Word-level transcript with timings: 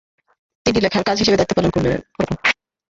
তিনি 0.65 0.77
চেম্বার 0.83 1.05
জাজ 1.07 1.17
হিসেবে 1.21 1.37
দায়িত্ব 1.37 1.55
পালন 1.57 1.71
করেছেন। 1.73 2.01